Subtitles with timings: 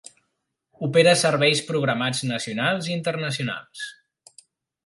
[0.87, 3.85] Opera serveis programats nacionals i internacionals.